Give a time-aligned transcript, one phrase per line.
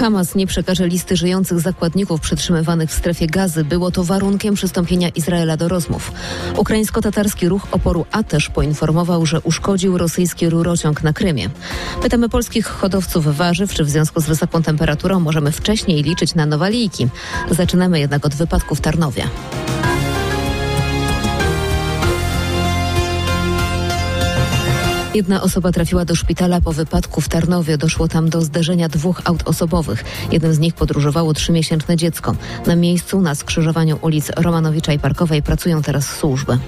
[0.00, 3.64] Hamas nie przekaże listy żyjących zakładników przetrzymywanych w strefie gazy.
[3.64, 6.12] Było to warunkiem przystąpienia Izraela do rozmów.
[6.56, 11.50] Ukraińsko-tatarski ruch oporu Atesz poinformował, że uszkodził rosyjski rurociąg na Krymie.
[12.02, 17.08] Pytamy polskich hodowców warzyw, czy w związku z wysoką temperaturą możemy wcześniej liczyć na nowalijki.
[17.50, 19.24] Zaczynamy jednak od wypadku w Tarnowie.
[25.14, 27.78] Jedna osoba trafiła do szpitala po wypadku w Tarnowie.
[27.78, 30.04] Doszło tam do zderzenia dwóch aut osobowych.
[30.32, 32.36] Jednym z nich podróżowało trzymiesięczne dziecko.
[32.66, 36.58] Na miejscu na skrzyżowaniu ulic Romanowicza i Parkowej pracują teraz służby.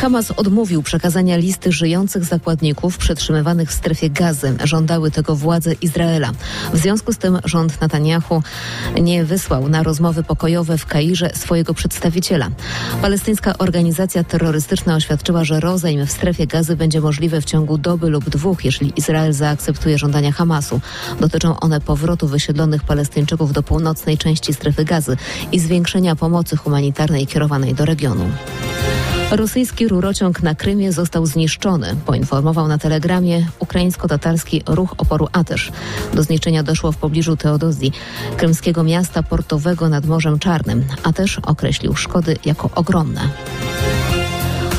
[0.00, 4.54] Hamas odmówił przekazania listy żyjących zakładników przetrzymywanych w strefie gazy.
[4.64, 6.32] Żądały tego władze Izraela.
[6.72, 8.42] W związku z tym rząd Netanyahu
[9.00, 12.48] nie wysłał na rozmowy pokojowe w Kairze swojego przedstawiciela.
[13.02, 18.30] Palestyńska organizacja terrorystyczna oświadczyła, że rozejm w strefie gazy będzie możliwy w ciągu doby lub
[18.30, 20.80] dwóch, jeśli Izrael zaakceptuje żądania Hamasu.
[21.20, 25.16] Dotyczą one powrotu wysiedlonych Palestyńczyków do północnej części strefy gazy
[25.52, 28.30] i zwiększenia pomocy humanitarnej kierowanej do regionu.
[29.30, 35.72] Rosyjski rurociąg na Krymie został zniszczony, poinformował na telegramie ukraińsko-tatarski ruch oporu Atesz.
[36.14, 37.92] Do zniszczenia doszło w pobliżu Teodozji,
[38.36, 40.84] krymskiego miasta portowego nad Morzem Czarnym.
[41.02, 43.20] Atesz określił szkody jako ogromne.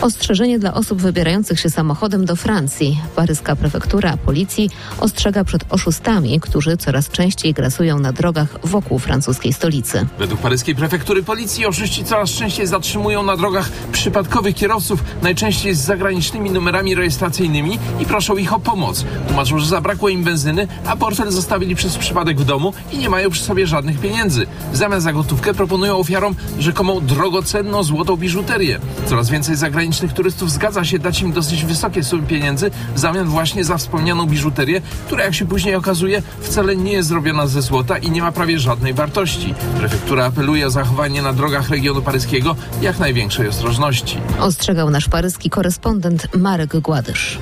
[0.00, 3.00] Ostrzeżenie dla osób wybierających się samochodem do Francji.
[3.16, 10.06] Paryska prefektura policji ostrzega przed oszustami, którzy coraz częściej grasują na drogach wokół francuskiej stolicy.
[10.18, 16.50] Według paryskiej prefektury policji oszuści coraz częściej zatrzymują na drogach przypadkowych kierowców, najczęściej z zagranicznymi
[16.50, 19.04] numerami rejestracyjnymi i proszą ich o pomoc.
[19.26, 23.30] Tłumaczą, że zabrakło im benzyny, a portfel zostawili przez przypadek w domu i nie mają
[23.30, 24.46] przy sobie żadnych pieniędzy.
[24.72, 28.80] W zamian za gotówkę proponują ofiarom rzekomą drogocenną złotą biżuterię.
[29.06, 33.26] Coraz więcej zagranicznych zagranicznych turystów zgadza się dać im dosyć wysokie sumy pieniędzy w zamian
[33.26, 37.98] właśnie za wspomnianą biżuterię, która jak się później okazuje wcale nie jest zrobiona ze złota
[37.98, 39.54] i nie ma prawie żadnej wartości.
[39.78, 44.18] Prefektura apeluje o zachowanie na drogach regionu paryskiego jak największej ostrożności.
[44.40, 47.38] Ostrzegał nasz paryski korespondent Marek Gładysz.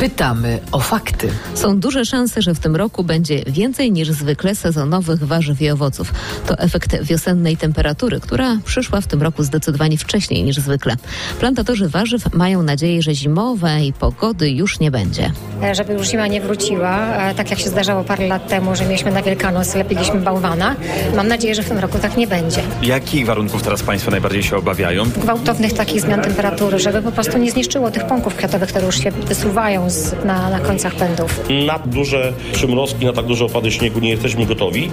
[0.00, 1.28] Pytamy o fakty.
[1.54, 6.12] Są duże szanse, że w tym roku będzie więcej niż zwykle sezonowych warzyw i owoców.
[6.46, 10.96] To efekt wiosennej temperatury, która przyszła w tym roku zdecydowanie wcześniej niż zwykle.
[11.40, 15.32] Plantatorzy warzyw mają nadzieję, że zimowej pogody już nie będzie.
[15.72, 19.12] Żeby już zima nie wróciła, e, tak jak się zdarzało parę lat temu, że mieliśmy
[19.12, 20.76] na Wielkanoc, lepiliśmy bałwana.
[21.16, 22.62] Mam nadzieję, że w tym roku tak nie będzie.
[22.82, 25.04] Jakich warunków teraz Państwo najbardziej się obawiają?
[25.04, 29.10] Gwałtownych takich zmian temperatury, żeby po prostu nie zniszczyło tych pąków kwiatowych, które już się
[29.10, 31.40] wysuwają z, na, na końcach pędów.
[31.66, 34.90] Na duże przymrozki, na tak duże opady śniegu nie jesteśmy gotowi.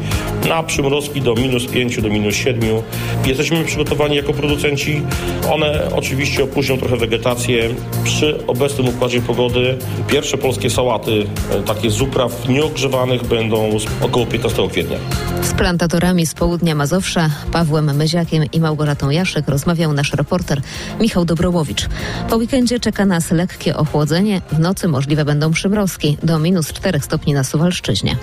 [0.49, 2.69] Na przymrozki do minus 5, do minus 7
[3.25, 5.01] jesteśmy przygotowani jako producenci.
[5.53, 7.69] One oczywiście opóźnią trochę wegetację.
[8.03, 9.77] Przy obecnym układzie pogody
[10.07, 14.97] pierwsze polskie sałaty, e, takie z upraw nieogrzewanych będą około 15 kwietnia.
[15.41, 20.61] Z plantatorami z południa Mazowsza, Pawłem Myziakiem i Małgorzatą Jaszek rozmawiał nasz reporter
[20.99, 21.89] Michał Dobrołowicz.
[22.29, 24.41] Po weekendzie czeka nas lekkie ochłodzenie.
[24.51, 28.17] W nocy możliwe będą przymrozki do minus 4 stopni na Suwalszczyźnie.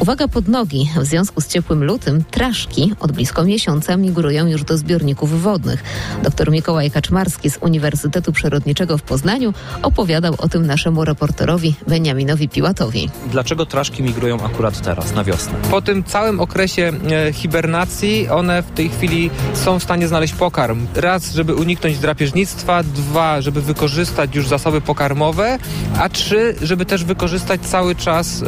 [0.00, 0.90] Uwaga pod nogi.
[0.96, 5.82] W związku z ciepłym lutym traszki od blisko miesiąca migrują już do zbiorników wodnych.
[6.22, 13.10] Dr Mikołaj Kaczmarski z Uniwersytetu Przyrodniczego w Poznaniu opowiadał o tym naszemu reporterowi Beniaminowi Piłatowi.
[13.30, 15.52] Dlaczego traszki migrują akurat teraz, na wiosnę?
[15.70, 20.86] Po tym całym okresie e, hibernacji one w tej chwili są w stanie znaleźć pokarm.
[20.94, 25.58] Raz, żeby uniknąć drapieżnictwa, dwa, żeby wykorzystać już zasoby pokarmowe,
[25.98, 28.46] a trzy, żeby też wykorzystać cały czas e,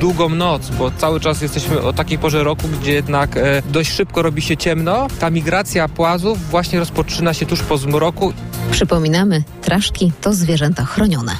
[0.00, 4.22] długą noc, bo cały czas jesteśmy o takiej porze roku, gdzie jednak e, dość szybko
[4.22, 5.06] robi się ciemno.
[5.20, 8.32] Ta migracja płazów właśnie rozpoczyna się tuż po zmroku.
[8.70, 11.32] Przypominamy, traszki to zwierzęta chronione.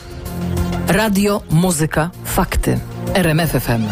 [0.88, 2.80] Radio, muzyka, fakty.
[3.14, 3.84] RMF FM.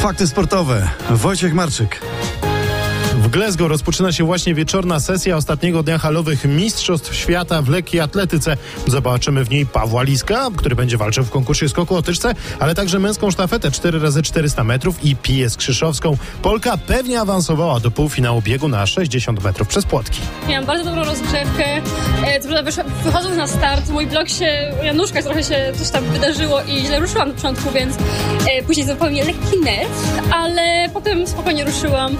[0.00, 0.88] Fakty sportowe.
[1.10, 2.00] Wojciech Marczyk.
[3.26, 8.56] W Glasgow rozpoczyna się właśnie wieczorna sesja ostatniego dnia halowych Mistrzostw Świata w lekkiej atletyce.
[8.86, 12.98] Zobaczymy w niej Pawła Liska, który będzie walczył w konkursie skoku o tyczce, ale także
[12.98, 16.16] męską sztafetę 4x400 metrów i Piję Skrzyszowską.
[16.42, 20.20] Polka pewnie awansowała do półfinału biegu na 60 metrów przez płotki.
[20.48, 21.82] Miałam bardzo dobrą rozgrzewkę.
[22.24, 22.48] E, co
[23.04, 27.00] wychodząc na start, mój blok się, ja nóżka trochę się coś tam wydarzyło i źle
[27.00, 27.96] ruszyłam na początku, więc
[28.50, 32.16] e, później zupełnie lekki nerw, ale potem spokojnie ruszyłam.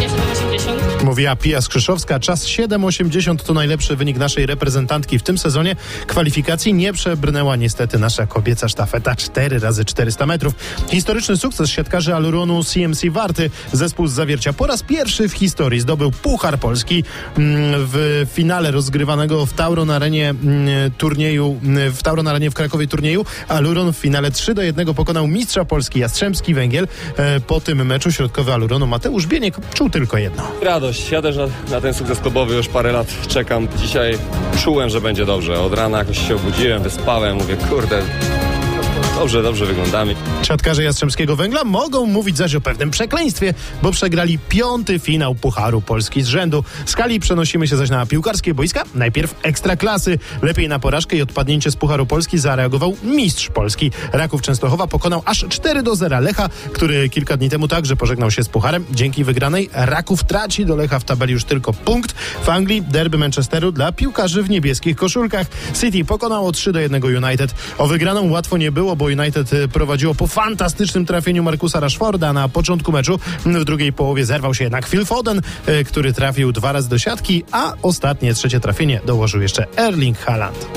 [0.00, 1.04] Ja 7,80.
[1.04, 2.20] Mówiła Pia Skrzyszowska.
[2.20, 5.76] Czas 7,80 to najlepszy wynik naszej reprezentantki w tym sezonie.
[6.06, 10.54] Kwalifikacji nie przebrnęła niestety nasza kobieca sztafeta 4 razy 400 metrów.
[10.90, 13.50] Historyczny sukces siatkarzy Aluronu CMC Warty.
[13.72, 17.04] Zespół z Zawiercia po raz pierwszy w historii zdobył Puchar Polski
[17.38, 22.86] mm, w finale rozgrywanego w Tauron Arenie mm, turnieju, mm, w Tauron Arenie w Krakowie
[22.86, 23.26] turnieju.
[23.48, 26.88] Aluron w finale 3 do 1 pokonał mistrza Polski Jastrzębski Węgiel.
[27.16, 30.42] E, Po tym meczu środkowy Aluronu Mateusz Bieniek czuł tylko jedno.
[30.62, 31.10] Radość.
[31.10, 33.68] Ja też na, na ten sukces klubowy już parę lat czekam.
[33.76, 34.18] Dzisiaj
[34.64, 35.60] czułem, że będzie dobrze.
[35.60, 38.02] Od rana jakoś się obudziłem, wyspałem, mówię, kurde,
[39.14, 40.14] dobrze, dobrze wyglądamy.
[40.42, 46.22] Siatkarze Jastrzębskiego Węgla mogą mówić zaś o pewnym przekleństwie, bo przegrali piąty finał Pucharu Polski
[46.22, 46.64] z rzędu.
[46.86, 48.82] Z Kali przenosimy się zaś na piłkarskie boiska.
[48.94, 50.18] Najpierw ekstraklasy.
[50.42, 53.90] Lepiej na porażkę i odpadnięcie z Pucharu Polski zareagował mistrz Polski.
[54.12, 58.42] Raków Częstochowa pokonał aż 4 do 0 Lecha, który kilka dni temu także pożegnał się
[58.42, 58.84] z Pucharem.
[58.90, 62.12] Dzięki wygranej Raków traci do Lecha w tabeli już tylko punkt.
[62.42, 65.46] W Anglii derby Manchesteru dla piłkarzy w niebieskich koszulkach.
[65.80, 67.54] City pokonało 3 do 1 United.
[67.78, 72.48] O wygraną łatwo nie było, bo United y, prowadziło po fantastycznym trafieniu Markusa Rashforda na
[72.48, 73.18] początku meczu.
[73.44, 77.44] W drugiej połowie zerwał się jednak Phil Foden, y, który trafił dwa razy do siatki,
[77.52, 80.68] a ostatnie trzecie trafienie dołożył jeszcze Erling Haaland.